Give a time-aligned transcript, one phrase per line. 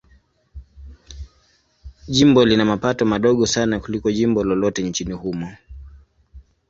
[2.07, 5.57] Jimbo lina mapato madogo sana kuliko jimbo lolote nchini humo.